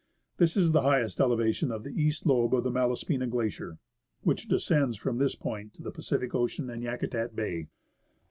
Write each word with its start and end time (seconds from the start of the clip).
This 0.37 0.57
is 0.57 0.71
the 0.71 0.81
highest 0.81 1.19
elevation 1.19 1.71
of 1.71 1.83
the 1.83 1.91
east 1.93 2.25
lobe 2.25 2.55
of 2.55 2.63
the 2.63 2.71
Malaspina 2.71 3.27
Glacier, 3.27 3.77
which 4.23 4.47
descends 4.47 4.97
from 4.97 5.17
this 5.17 5.35
point 5.35 5.75
to 5.75 5.83
the 5.83 5.91
Pacific 5.91 6.33
Ocean 6.33 6.71
and 6.71 6.81
Yakutat 6.81 7.35
Bay. 7.35 7.67